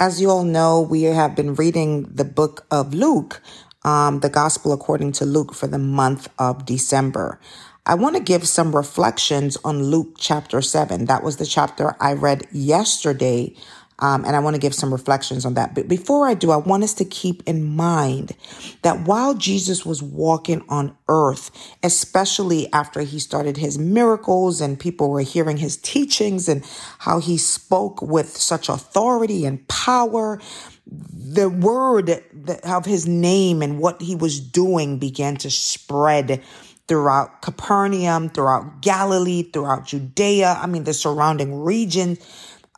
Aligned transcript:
As 0.00 0.20
you 0.20 0.28
all 0.28 0.42
know, 0.42 0.80
we 0.80 1.04
have 1.04 1.36
been 1.36 1.54
reading 1.54 2.02
the 2.12 2.24
book 2.24 2.66
of 2.68 2.92
Luke, 2.92 3.40
um, 3.84 4.20
the 4.20 4.28
gospel 4.28 4.72
according 4.72 5.12
to 5.12 5.24
Luke 5.24 5.54
for 5.54 5.68
the 5.68 5.78
month 5.78 6.28
of 6.36 6.66
December. 6.66 7.38
I 7.86 7.94
want 7.94 8.16
to 8.16 8.22
give 8.22 8.48
some 8.48 8.74
reflections 8.74 9.56
on 9.64 9.84
Luke 9.84 10.16
chapter 10.18 10.60
7. 10.60 11.04
That 11.04 11.22
was 11.22 11.36
the 11.36 11.46
chapter 11.46 11.94
I 12.00 12.12
read 12.14 12.48
yesterday 12.50 13.54
um, 14.00 14.24
and 14.24 14.34
I 14.34 14.40
want 14.40 14.54
to 14.54 14.60
give 14.60 14.74
some 14.74 14.92
reflections 14.92 15.44
on 15.44 15.54
that. 15.54 15.74
But 15.74 15.88
before 15.88 16.26
I 16.26 16.34
do, 16.34 16.50
I 16.50 16.56
want 16.56 16.82
us 16.82 16.94
to 16.94 17.04
keep 17.04 17.42
in 17.46 17.64
mind 17.64 18.34
that 18.82 19.06
while 19.06 19.34
Jesus 19.34 19.86
was 19.86 20.02
walking 20.02 20.64
on 20.68 20.96
earth, 21.08 21.50
especially 21.82 22.72
after 22.72 23.02
he 23.02 23.18
started 23.18 23.56
his 23.56 23.78
miracles 23.78 24.60
and 24.60 24.78
people 24.78 25.10
were 25.10 25.20
hearing 25.20 25.58
his 25.58 25.76
teachings 25.76 26.48
and 26.48 26.64
how 26.98 27.20
he 27.20 27.38
spoke 27.38 28.02
with 28.02 28.36
such 28.36 28.68
authority 28.68 29.44
and 29.46 29.66
power, 29.68 30.40
the 30.86 31.48
word 31.48 32.22
of 32.64 32.84
his 32.84 33.06
name 33.06 33.62
and 33.62 33.78
what 33.78 34.02
he 34.02 34.16
was 34.16 34.40
doing 34.40 34.98
began 34.98 35.36
to 35.36 35.50
spread 35.50 36.42
throughout 36.86 37.40
Capernaum, 37.40 38.28
throughout 38.28 38.82
Galilee, 38.82 39.42
throughout 39.42 39.86
Judea. 39.86 40.58
I 40.60 40.66
mean, 40.66 40.84
the 40.84 40.92
surrounding 40.92 41.62
region 41.62 42.18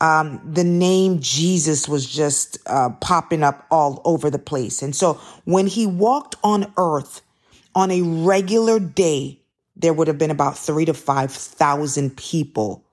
um, 0.00 0.40
the 0.44 0.64
name 0.64 1.20
Jesus 1.20 1.88
was 1.88 2.06
just 2.06 2.58
uh, 2.66 2.90
popping 3.00 3.42
up 3.42 3.66
all 3.70 4.02
over 4.04 4.30
the 4.30 4.38
place. 4.38 4.82
And 4.82 4.94
so 4.94 5.14
when 5.44 5.66
he 5.66 5.86
walked 5.86 6.36
on 6.44 6.72
earth 6.76 7.22
on 7.74 7.90
a 7.90 8.02
regular 8.02 8.78
day, 8.78 9.40
there 9.74 9.92
would 9.92 10.08
have 10.08 10.18
been 10.18 10.30
about 10.30 10.58
three 10.58 10.84
to 10.84 10.94
5,000 10.94 12.16
people 12.16 12.84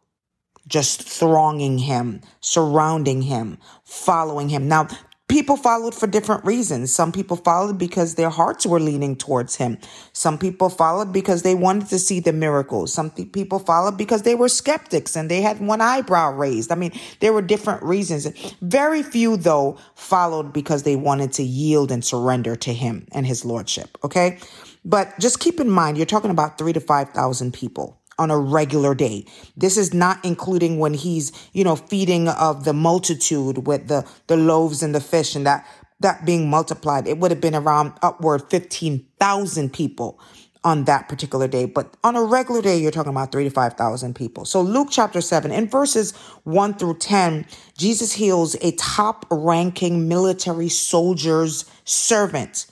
just 0.68 1.02
thronging 1.04 1.78
him, 1.78 2.22
surrounding 2.40 3.24
him, 3.24 3.58
following 3.84 4.50
him. 4.50 4.68
Now, 4.68 4.88
people 5.34 5.58
followed 5.58 5.96
for 5.96 6.06
different 6.06 6.46
reasons. 6.46 6.94
Some 6.94 7.12
people 7.12 7.38
followed 7.38 7.80
because 7.80 8.14
their 8.14 8.30
hearts 8.30 8.68
were 8.68 8.80
leaning 8.80 9.16
towards 9.16 9.56
him. 9.56 9.80
Some 10.14 10.38
people 10.38 10.70
followed 10.70 11.12
because 11.12 11.42
they 11.42 11.56
wanted 11.56 11.90
to 11.90 11.98
see 11.98 12.20
the 12.20 12.32
miracles. 12.32 12.94
Some 12.94 13.10
people 13.10 13.58
followed 13.58 13.98
because 13.98 14.22
they 14.22 14.36
were 14.36 14.48
skeptics 14.48 15.16
and 15.16 15.32
they 15.32 15.42
had 15.42 15.60
one 15.60 15.82
eyebrow 15.82 16.34
raised. 16.34 16.72
I 16.72 16.76
mean, 16.76 16.92
there 17.20 17.34
were 17.34 17.42
different 17.42 17.82
reasons. 17.82 18.28
Very 18.62 19.02
few, 19.02 19.36
though, 19.36 19.80
followed 19.96 20.54
because 20.54 20.84
they 20.84 20.96
wanted 20.96 21.34
to 21.34 21.44
yield 21.44 21.92
and 21.92 22.06
surrender 22.06 22.56
to 22.58 22.72
him 22.72 23.08
and 23.12 23.26
his 23.26 23.44
lordship. 23.44 23.98
Okay. 24.04 24.38
But 24.86 25.18
just 25.18 25.40
keep 25.40 25.60
in 25.60 25.70
mind, 25.70 25.98
you're 25.98 26.06
talking 26.06 26.30
about 26.30 26.60
three 26.60 26.74
to 26.74 26.80
5,000 26.80 27.54
people 27.54 28.00
on 28.18 28.32
a 28.32 28.38
regular 28.38 28.96
day. 28.96 29.26
This 29.58 29.78
is 29.78 29.94
not 29.94 30.24
including 30.24 30.80
when 30.80 30.94
he's, 30.94 31.32
you 31.54 31.64
know, 31.64 31.76
feeding 31.76 32.28
of 32.28 32.66
the 32.66 32.74
multitude 32.74 33.66
with 33.66 33.88
the, 33.88 34.08
the 34.28 34.38
loaves 34.38 34.84
and 34.84 34.94
the 34.94 35.02
fish 35.02 35.36
and 35.36 35.46
that, 35.46 35.68
that 36.00 36.26
being 36.26 36.50
multiplied. 36.50 37.08
It 37.08 37.18
would 37.18 37.32
have 37.32 37.42
been 37.42 37.56
around 37.56 37.94
upward 38.02 38.50
15,000 38.50 39.74
people 39.74 40.20
on 40.64 40.86
that 40.86 41.10
particular 41.10 41.48
day. 41.48 41.66
But 41.66 41.96
on 42.04 42.16
a 42.16 42.24
regular 42.24 42.62
day, 42.62 42.78
you're 42.78 42.92
talking 42.92 43.12
about 43.12 43.32
three 43.32 43.44
to 43.44 43.50
5,000 43.50 44.16
people. 44.16 44.46
So 44.46 44.62
Luke 44.62 44.88
chapter 44.92 45.22
seven 45.22 45.52
in 45.52 45.68
verses 45.68 46.14
one 46.44 46.74
through 46.74 46.98
10, 47.00 47.46
Jesus 47.78 48.14
heals 48.14 48.56
a 48.62 48.72
top 48.72 49.26
ranking 49.30 50.08
military 50.08 50.70
soldier's 50.70 51.66
servant 51.84 52.68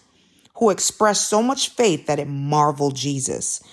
who 0.55 0.69
expressed 0.69 1.27
so 1.27 1.41
much 1.41 1.69
faith 1.69 2.05
that 2.05 2.19
it 2.19 2.27
marveled 2.27 2.95
Jesus. 2.95 3.63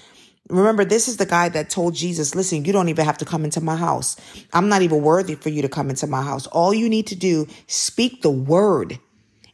Remember, 0.49 0.85
this 0.85 1.09
is 1.09 1.19
the 1.19 1.27
guy 1.27 1.49
that 1.51 1.71
told 1.71 1.95
Jesus, 1.95 2.35
listen, 2.35 2.65
you 2.65 2.73
don't 2.73 2.89
even 2.89 3.05
have 3.05 3.19
to 3.19 3.25
come 3.25 3.45
into 3.45 3.61
my 3.61 3.77
house. 3.77 4.17
I'm 4.53 4.69
not 4.69 4.83
even 4.83 5.03
worthy 5.03 5.35
for 5.35 5.51
you 5.51 5.63
to 5.63 5.69
come 5.69 5.91
into 5.91 6.07
my 6.07 6.23
house. 6.23 6.47
All 6.47 6.73
you 6.73 6.89
need 6.89 7.07
to 7.09 7.17
do, 7.17 7.47
speak 7.67 8.23
the 8.23 8.31
word. 8.31 8.99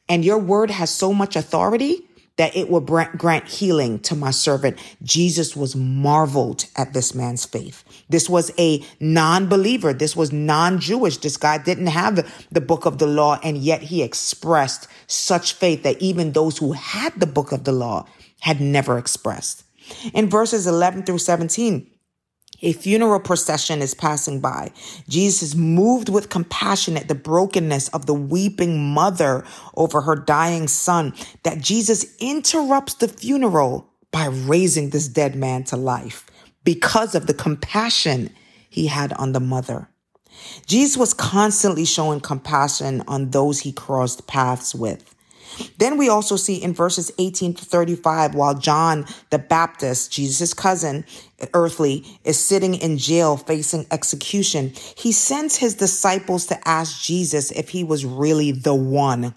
And 0.08 0.24
your 0.24 0.38
word 0.38 0.70
has 0.70 0.90
so 0.90 1.12
much 1.12 1.34
authority 1.34 2.06
that 2.36 2.56
it 2.56 2.68
will 2.68 2.80
grant 2.80 3.48
healing 3.48 3.98
to 4.00 4.14
my 4.14 4.30
servant. 4.30 4.78
Jesus 5.02 5.56
was 5.56 5.74
marveled 5.74 6.66
at 6.76 6.92
this 6.92 7.14
man's 7.14 7.44
faith. 7.44 7.84
This 8.08 8.28
was 8.28 8.52
a 8.58 8.84
non-believer. 9.00 9.92
This 9.92 10.14
was 10.14 10.32
non-Jewish. 10.32 11.18
This 11.18 11.36
guy 11.36 11.58
didn't 11.58 11.88
have 11.88 12.32
the 12.52 12.60
book 12.60 12.86
of 12.86 12.98
the 12.98 13.06
law, 13.06 13.38
and 13.42 13.58
yet 13.58 13.82
he 13.82 14.02
expressed 14.02 14.88
such 15.06 15.54
faith 15.54 15.82
that 15.82 16.00
even 16.02 16.32
those 16.32 16.58
who 16.58 16.72
had 16.72 17.18
the 17.18 17.26
book 17.26 17.50
of 17.50 17.64
the 17.64 17.72
law 17.72 18.06
had 18.40 18.60
never 18.60 18.98
expressed. 18.98 19.63
In 20.12 20.28
verses 20.28 20.66
11 20.66 21.04
through 21.04 21.18
17, 21.18 21.90
a 22.62 22.72
funeral 22.72 23.20
procession 23.20 23.82
is 23.82 23.94
passing 23.94 24.40
by. 24.40 24.72
Jesus 25.08 25.42
is 25.42 25.56
moved 25.56 26.08
with 26.08 26.30
compassion 26.30 26.96
at 26.96 27.08
the 27.08 27.14
brokenness 27.14 27.88
of 27.88 28.06
the 28.06 28.14
weeping 28.14 28.92
mother 28.92 29.44
over 29.74 30.00
her 30.00 30.16
dying 30.16 30.68
son, 30.68 31.12
that 31.42 31.60
Jesus 31.60 32.06
interrupts 32.20 32.94
the 32.94 33.08
funeral 33.08 33.90
by 34.10 34.26
raising 34.26 34.90
this 34.90 35.08
dead 35.08 35.34
man 35.34 35.64
to 35.64 35.76
life 35.76 36.26
because 36.62 37.14
of 37.14 37.26
the 37.26 37.34
compassion 37.34 38.30
he 38.70 38.86
had 38.86 39.12
on 39.14 39.32
the 39.32 39.40
mother. 39.40 39.88
Jesus 40.66 40.96
was 40.96 41.14
constantly 41.14 41.84
showing 41.84 42.20
compassion 42.20 43.02
on 43.06 43.30
those 43.30 43.60
he 43.60 43.72
crossed 43.72 44.26
paths 44.26 44.74
with. 44.74 45.13
Then 45.78 45.98
we 45.98 46.08
also 46.08 46.36
see 46.36 46.62
in 46.62 46.74
verses 46.74 47.10
18 47.18 47.54
to 47.54 47.64
35, 47.64 48.34
while 48.34 48.54
John 48.54 49.06
the 49.30 49.38
Baptist, 49.38 50.12
Jesus' 50.12 50.54
cousin, 50.54 51.04
earthly, 51.52 52.04
is 52.24 52.38
sitting 52.38 52.74
in 52.74 52.98
jail 52.98 53.36
facing 53.36 53.86
execution, 53.90 54.72
he 54.96 55.12
sends 55.12 55.56
his 55.56 55.74
disciples 55.74 56.46
to 56.46 56.68
ask 56.68 57.02
Jesus 57.02 57.50
if 57.50 57.70
he 57.70 57.84
was 57.84 58.04
really 58.04 58.52
the 58.52 58.74
one. 58.74 59.34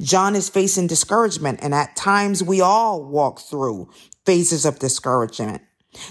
John 0.00 0.34
is 0.34 0.48
facing 0.48 0.88
discouragement, 0.88 1.60
and 1.62 1.74
at 1.74 1.96
times 1.96 2.42
we 2.42 2.60
all 2.60 3.04
walk 3.04 3.40
through 3.40 3.90
phases 4.24 4.64
of 4.64 4.78
discouragement. 4.78 5.62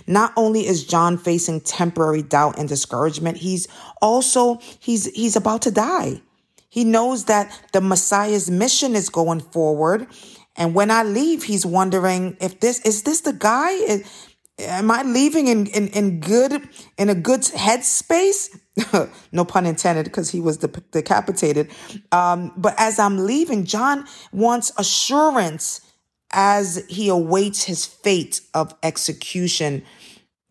Not 0.07 0.33
only 0.35 0.67
is 0.67 0.83
John 0.83 1.17
facing 1.17 1.61
temporary 1.61 2.21
doubt 2.21 2.59
and 2.59 2.67
discouragement, 2.67 3.37
he's 3.37 3.67
also 4.01 4.59
he's 4.79 5.05
he's 5.13 5.35
about 5.35 5.61
to 5.63 5.71
die. 5.71 6.21
He 6.69 6.83
knows 6.83 7.25
that 7.25 7.51
the 7.73 7.81
Messiah's 7.81 8.49
mission 8.49 8.95
is 8.95 9.09
going 9.09 9.39
forward. 9.39 10.07
And 10.55 10.75
when 10.75 10.91
I 10.91 11.03
leave, 11.03 11.43
he's 11.43 11.65
wondering 11.65 12.37
if 12.39 12.59
this 12.59 12.79
is 12.85 13.03
this 13.03 13.21
the 13.21 13.33
guy? 13.33 14.03
Am 14.59 14.91
I 14.91 15.03
leaving 15.03 15.47
in, 15.47 15.67
in, 15.67 15.87
in 15.89 16.19
good 16.19 16.67
in 16.97 17.09
a 17.09 17.15
good 17.15 17.41
headspace? 17.41 18.49
no 19.31 19.45
pun 19.45 19.65
intended, 19.65 20.05
because 20.05 20.29
he 20.29 20.39
was 20.39 20.57
decapitated. 20.57 21.71
Um, 22.11 22.53
but 22.55 22.75
as 22.77 22.99
I'm 22.99 23.25
leaving, 23.25 23.65
John 23.65 24.05
wants 24.31 24.71
assurance 24.77 25.81
as 26.31 26.85
he 26.87 27.09
awaits 27.09 27.63
his 27.63 27.85
fate 27.85 28.41
of 28.53 28.75
execution 28.83 29.83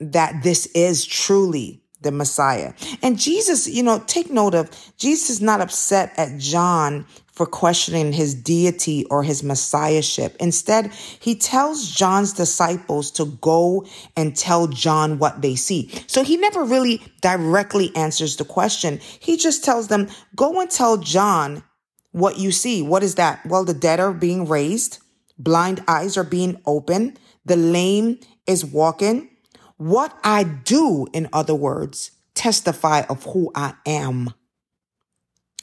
that 0.00 0.42
this 0.42 0.66
is 0.66 1.04
truly 1.04 1.82
the 2.00 2.12
Messiah. 2.12 2.72
And 3.02 3.18
Jesus, 3.18 3.66
you 3.68 3.82
know, 3.82 4.02
take 4.06 4.30
note 4.30 4.54
of 4.54 4.70
Jesus 4.96 5.30
is 5.30 5.40
not 5.40 5.60
upset 5.60 6.12
at 6.16 6.38
John 6.38 7.06
for 7.32 7.46
questioning 7.46 8.12
his 8.12 8.34
deity 8.34 9.04
or 9.06 9.22
his 9.22 9.44
messiahship. 9.44 10.36
Instead, 10.40 10.92
he 10.92 11.36
tells 11.36 11.88
John's 11.88 12.32
disciples 12.32 13.12
to 13.12 13.26
go 13.40 13.86
and 14.16 14.36
tell 14.36 14.66
John 14.66 15.18
what 15.18 15.40
they 15.40 15.54
see. 15.54 15.88
So 16.08 16.24
he 16.24 16.36
never 16.36 16.64
really 16.64 17.00
directly 17.20 17.94
answers 17.94 18.36
the 18.36 18.44
question. 18.44 18.98
He 19.20 19.36
just 19.36 19.64
tells 19.64 19.86
them, 19.86 20.08
go 20.34 20.60
and 20.60 20.68
tell 20.68 20.96
John 20.96 21.62
what 22.10 22.38
you 22.38 22.50
see. 22.50 22.82
What 22.82 23.04
is 23.04 23.14
that? 23.16 23.44
Well, 23.46 23.64
the 23.64 23.74
dead 23.74 24.00
are 24.00 24.12
being 24.12 24.48
raised. 24.48 24.98
Blind 25.38 25.84
eyes 25.86 26.16
are 26.16 26.24
being 26.24 26.60
opened. 26.66 27.20
The 27.44 27.56
lame 27.56 28.18
is 28.46 28.64
walking 28.64 29.30
what 29.78 30.18
I 30.22 30.44
do, 30.44 31.06
in 31.12 31.28
other 31.32 31.54
words, 31.54 32.10
testify 32.34 33.02
of 33.08 33.24
who 33.24 33.50
I 33.54 33.74
am. 33.86 34.34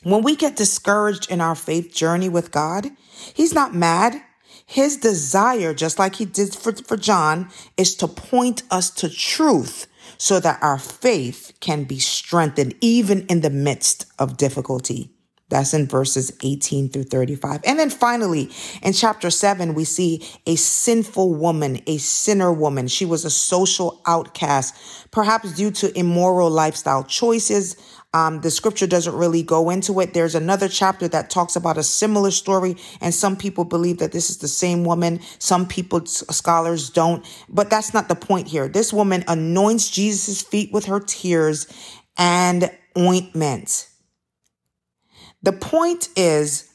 When 0.04 0.24
we 0.24 0.36
get 0.36 0.56
discouraged 0.56 1.32
in 1.32 1.42
our 1.42 1.56
faith 1.56 1.94
journey 1.94 2.30
with 2.30 2.52
God, 2.52 2.90
He's 3.34 3.54
not 3.54 3.76
mad. 3.76 4.22
His 4.66 4.98
desire, 4.98 5.74
just 5.74 6.00
like 6.00 6.16
He 6.16 6.26
did 6.26 6.56
for, 6.56 6.74
for 6.74 6.98
John, 6.98 7.50
is 7.78 7.96
to 7.96 8.08
point 8.08 8.64
us 8.72 8.90
to 8.92 9.10
truth 9.10 9.88
so 10.18 10.40
that 10.40 10.62
our 10.62 10.80
faith 10.80 11.54
can 11.60 11.84
be 11.84 12.00
strengthened 12.00 12.76
even 12.82 13.26
in 13.28 13.42
the 13.42 13.50
midst 13.50 14.06
of 14.18 14.38
difficulty. 14.38 15.15
That's 15.50 15.76
in 15.76 15.86
verses 15.86 16.36
18 16.44 16.90
through 16.90 17.04
35. 17.04 17.62
And 17.66 17.78
then 17.78 17.92
finally, 17.92 18.50
in 18.82 18.94
chapter 18.94 19.30
7, 19.30 19.76
we 19.76 19.84
see 19.84 20.28
a 20.48 20.56
sinful 20.56 21.36
woman, 21.36 21.82
a 21.86 21.98
sinner 21.98 22.52
woman. 22.52 22.88
She 22.88 23.06
was 23.06 23.26
a 23.26 23.30
social 23.30 24.02
outcast, 24.08 24.76
perhaps 25.12 25.54
due 25.54 25.70
to 25.72 25.98
immoral 25.98 26.50
lifestyle 26.50 27.04
choices. 27.04 27.78
Um, 28.16 28.42
the 28.42 28.50
scripture 28.50 28.88
doesn't 28.88 29.14
really 29.14 29.44
go 29.44 29.70
into 29.70 30.00
it. 30.00 30.16
There's 30.16 30.34
another 30.34 30.68
chapter 30.68 31.08
that 31.10 31.30
talks 31.30 31.56
about 31.56 31.78
a 31.78 31.84
similar 31.84 32.32
story, 32.32 32.78
and 33.00 33.14
some 33.14 33.36
people 33.36 33.66
believe 33.66 34.00
that 34.00 34.14
this 34.14 34.32
is 34.32 34.40
the 34.40 34.48
same 34.48 34.84
woman. 34.84 35.20
Some 35.38 35.68
people, 35.68 36.04
scholars, 36.08 36.90
don't. 36.90 37.24
But 37.50 37.70
that's 37.70 37.94
not 37.94 38.08
the 38.08 38.16
point 38.16 38.48
here. 38.48 38.68
This 38.68 38.92
woman 38.92 39.24
anoints 39.28 39.92
Jesus' 39.92 40.42
feet 40.42 40.72
with 40.74 40.86
her 40.86 41.00
tears 41.00 41.68
and 42.18 42.72
ointment. 42.98 43.90
The 45.46 45.54
point 45.54 46.10
is, 46.16 46.68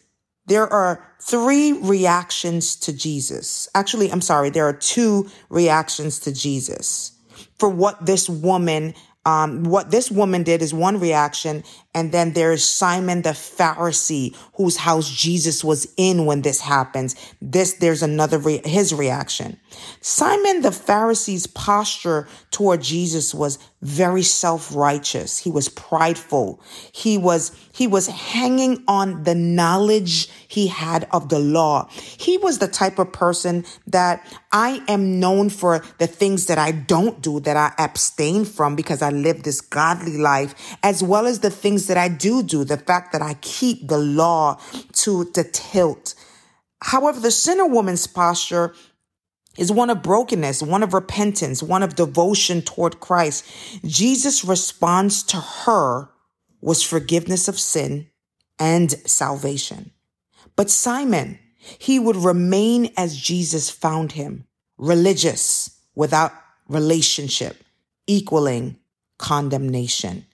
there 0.46 0.72
are 0.72 1.04
three 1.20 1.72
reactions 1.72 2.76
to 2.76 2.92
Jesus. 2.92 3.68
Actually, 3.74 4.10
I'm 4.12 4.20
sorry, 4.20 4.50
there 4.50 4.68
are 4.68 4.72
two 4.72 5.28
reactions 5.48 6.20
to 6.20 6.32
Jesus 6.32 7.12
for 7.58 7.68
what 7.68 8.06
this 8.06 8.28
woman 8.28 8.94
um, 9.26 9.64
what 9.64 9.90
this 9.90 10.10
woman 10.10 10.44
did 10.44 10.62
is 10.62 10.72
one 10.72 10.98
reaction. 10.98 11.62
And 11.92 12.12
then 12.12 12.34
there's 12.34 12.64
Simon 12.64 13.22
the 13.22 13.30
Pharisee, 13.30 14.36
whose 14.54 14.76
house 14.76 15.10
Jesus 15.10 15.64
was 15.64 15.92
in 15.96 16.24
when 16.24 16.42
this 16.42 16.60
happens. 16.60 17.16
This, 17.42 17.74
there's 17.74 18.02
another, 18.02 18.38
re- 18.38 18.62
his 18.64 18.94
reaction. 18.94 19.58
Simon 20.00 20.62
the 20.62 20.70
Pharisee's 20.70 21.48
posture 21.48 22.28
toward 22.50 22.82
Jesus 22.82 23.34
was 23.34 23.58
very 23.82 24.22
self-righteous. 24.22 25.38
He 25.38 25.50
was 25.50 25.68
prideful. 25.70 26.60
He 26.92 27.16
was, 27.16 27.50
he 27.72 27.86
was 27.86 28.08
hanging 28.08 28.84
on 28.86 29.22
the 29.22 29.34
knowledge 29.34 30.28
he 30.46 30.66
had 30.66 31.08
of 31.12 31.30
the 31.30 31.38
law. 31.38 31.88
He 31.90 32.36
was 32.36 32.58
the 32.58 32.68
type 32.68 32.98
of 32.98 33.12
person 33.12 33.64
that 33.86 34.26
I 34.52 34.84
am 34.86 35.18
known 35.18 35.48
for 35.48 35.82
the 35.98 36.06
things 36.06 36.46
that 36.46 36.58
I 36.58 36.72
don't 36.72 37.22
do, 37.22 37.40
that 37.40 37.56
I 37.56 37.72
abstain 37.82 38.44
from 38.44 38.76
because 38.76 39.00
I 39.00 39.10
live 39.10 39.44
this 39.44 39.60
godly 39.60 40.18
life, 40.18 40.76
as 40.82 41.02
well 41.02 41.26
as 41.26 41.40
the 41.40 41.50
things 41.50 41.79
that 41.86 41.96
I 41.96 42.08
do 42.08 42.42
do, 42.42 42.64
the 42.64 42.76
fact 42.76 43.12
that 43.12 43.22
I 43.22 43.34
keep 43.34 43.88
the 43.88 43.98
law 43.98 44.60
to 44.94 45.24
the 45.24 45.44
tilt. 45.44 46.14
However, 46.82 47.20
the 47.20 47.30
sinner 47.30 47.66
woman's 47.66 48.06
posture 48.06 48.74
is 49.58 49.72
one 49.72 49.90
of 49.90 50.02
brokenness, 50.02 50.62
one 50.62 50.82
of 50.82 50.94
repentance, 50.94 51.62
one 51.62 51.82
of 51.82 51.96
devotion 51.96 52.62
toward 52.62 53.00
Christ. 53.00 53.44
Jesus' 53.84 54.44
response 54.44 55.22
to 55.24 55.36
her 55.38 56.08
was 56.60 56.82
forgiveness 56.82 57.48
of 57.48 57.58
sin 57.58 58.08
and 58.58 58.90
salvation. 59.08 59.90
But 60.56 60.70
Simon, 60.70 61.38
he 61.56 61.98
would 61.98 62.16
remain 62.16 62.92
as 62.96 63.16
Jesus 63.16 63.70
found 63.70 64.12
him, 64.12 64.46
religious 64.78 65.78
without 65.94 66.32
relationship, 66.68 67.62
equaling 68.06 68.78
condemnation. 69.18 70.26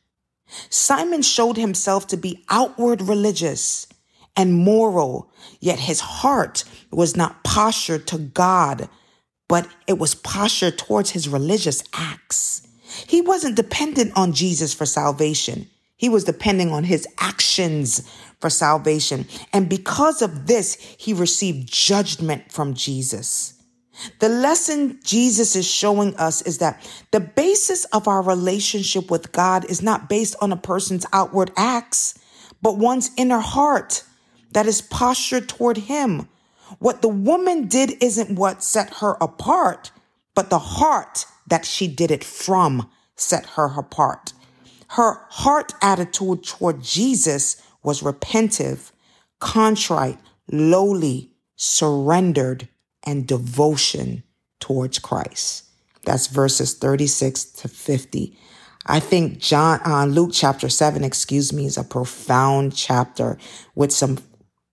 Simon 0.70 1.22
showed 1.22 1.56
himself 1.56 2.06
to 2.08 2.16
be 2.16 2.44
outward 2.48 3.02
religious 3.02 3.86
and 4.36 4.54
moral, 4.54 5.30
yet 5.60 5.78
his 5.78 6.00
heart 6.00 6.64
was 6.90 7.16
not 7.16 7.42
postured 7.42 8.06
to 8.08 8.18
God 8.18 8.88
but 9.48 9.68
it 9.86 9.98
was 9.98 10.14
postured 10.14 10.78
towards 10.78 11.10
his 11.10 11.28
religious 11.28 11.82
acts. 11.92 12.66
He 13.06 13.20
wasn't 13.20 13.56
dependent 13.56 14.12
on 14.16 14.32
Jesus 14.32 14.74
for 14.74 14.86
salvation. 14.86 15.68
He 15.96 16.08
was 16.08 16.24
depending 16.24 16.72
on 16.72 16.84
his 16.84 17.06
actions 17.18 18.08
for 18.40 18.50
salvation. 18.50 19.26
And 19.52 19.68
because 19.68 20.20
of 20.20 20.46
this, 20.46 20.74
he 20.98 21.12
received 21.12 21.72
judgment 21.72 22.52
from 22.52 22.74
Jesus. 22.74 23.54
The 24.18 24.28
lesson 24.28 25.00
Jesus 25.02 25.56
is 25.56 25.66
showing 25.66 26.14
us 26.16 26.42
is 26.42 26.58
that 26.58 26.86
the 27.12 27.20
basis 27.20 27.84
of 27.86 28.06
our 28.08 28.22
relationship 28.22 29.10
with 29.10 29.32
God 29.32 29.64
is 29.70 29.82
not 29.82 30.08
based 30.08 30.36
on 30.40 30.52
a 30.52 30.56
person's 30.56 31.06
outward 31.12 31.50
acts, 31.56 32.18
but 32.60 32.76
one's 32.76 33.10
inner 33.16 33.40
heart 33.40 34.04
that 34.52 34.66
is 34.66 34.80
postured 34.80 35.48
toward 35.48 35.76
him 35.76 36.28
what 36.78 37.02
the 37.02 37.08
woman 37.08 37.68
did 37.68 38.02
isn't 38.02 38.36
what 38.36 38.62
set 38.62 38.94
her 38.94 39.16
apart, 39.20 39.92
but 40.34 40.50
the 40.50 40.58
heart 40.58 41.26
that 41.46 41.64
she 41.64 41.86
did 41.86 42.10
it 42.10 42.24
from 42.24 42.90
set 43.14 43.46
her 43.50 43.78
apart. 43.78 44.32
Her 44.88 45.20
heart 45.30 45.74
attitude 45.80 46.44
toward 46.44 46.82
Jesus 46.82 47.62
was 47.82 48.02
repentive, 48.02 48.90
contrite, 49.38 50.18
lowly, 50.50 51.30
surrendered, 51.54 52.68
and 53.06 53.26
devotion 53.26 54.22
towards 54.60 54.98
Christ. 54.98 55.64
That's 56.04 56.26
verses 56.26 56.74
36 56.74 57.44
to 57.44 57.68
50. 57.68 58.36
I 58.86 59.00
think 59.00 59.38
John, 59.38 59.80
uh, 59.84 60.06
Luke 60.06 60.30
chapter 60.32 60.68
7, 60.68 61.02
excuse 61.02 61.52
me, 61.52 61.66
is 61.66 61.76
a 61.76 61.84
profound 61.84 62.74
chapter 62.74 63.38
with 63.74 63.92
some 63.92 64.18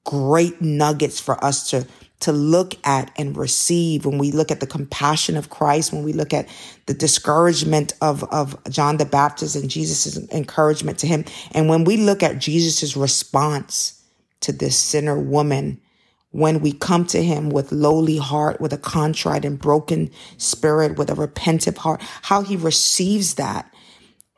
great 0.03 0.61
nuggets 0.61 1.19
for 1.19 1.43
us 1.43 1.69
to 1.71 1.87
to 2.23 2.31
look 2.31 2.75
at 2.85 3.11
and 3.17 3.35
receive 3.35 4.05
when 4.05 4.17
we 4.17 4.31
look 4.31 4.49
at 4.49 4.61
the 4.61 4.67
compassion 4.67 5.35
of 5.35 5.49
Christ, 5.49 5.91
when 5.91 6.03
we 6.03 6.13
look 6.13 6.33
at 6.33 6.47
the 6.85 6.93
discouragement 6.93 7.91
of, 7.99 8.23
of 8.31 8.57
John 8.69 8.95
the 8.95 9.05
Baptist 9.05 9.57
and 9.57 9.69
Jesus' 9.69 10.17
encouragement 10.31 10.99
to 10.99 11.07
him. 11.07 11.25
And 11.51 11.67
when 11.67 11.83
we 11.83 11.97
look 11.97 12.23
at 12.23 12.39
Jesus' 12.39 12.95
response 12.95 14.01
to 14.39 14.53
this 14.53 14.77
sinner 14.77 15.19
woman, 15.19 15.81
when 16.33 16.59
we 16.59 16.73
come 16.73 17.05
to 17.07 17.23
him 17.23 17.49
with 17.49 17.71
lowly 17.71 18.17
heart, 18.17 18.61
with 18.61 18.73
a 18.73 18.77
contrite 18.77 19.45
and 19.45 19.57
broken 19.57 20.11
spirit, 20.37 20.97
with 20.97 21.09
a 21.09 21.15
repentant 21.15 21.79
heart, 21.79 22.01
how 22.23 22.43
he 22.43 22.55
receives 22.57 23.35
that. 23.35 23.73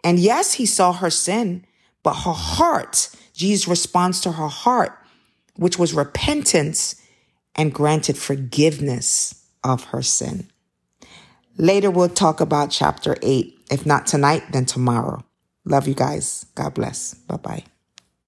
And 0.04 0.20
yes, 0.20 0.54
he 0.54 0.66
saw 0.66 0.94
her 0.94 1.10
sin, 1.10 1.66
but 2.04 2.14
her 2.14 2.34
heart, 2.34 3.10
Jesus' 3.34 3.68
response 3.68 4.22
to 4.22 4.34
her 4.34 4.48
heart 4.48 4.98
which 5.58 5.80
was 5.80 5.94
repentance, 5.94 7.02
and 7.56 7.74
granted 7.74 8.18
forgiveness 8.18 9.46
of 9.64 9.86
her 9.86 10.02
sin. 10.02 10.50
Later, 11.58 11.90
we'll 11.90 12.10
talk 12.10 12.42
about 12.42 12.72
chapter 12.72 13.16
8. 13.22 13.58
If 13.72 13.86
not 13.86 14.06
tonight, 14.08 14.44
then 14.52 14.66
tomorrow. 14.66 15.24
Love 15.64 15.88
you 15.88 15.96
guys. 15.96 16.46
God 16.56 16.74
bless. 16.74 17.14
Bye 17.14 17.38
bye. 17.38 17.75